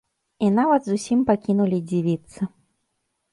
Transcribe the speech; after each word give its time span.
І 0.45 0.47
нават 0.59 0.81
зусім 0.91 1.19
пакінулі 1.27 1.77
дзівіцца. 1.93 2.41